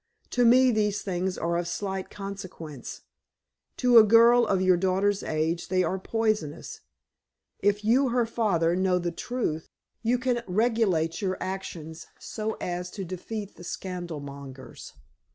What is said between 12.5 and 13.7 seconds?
as to defeat the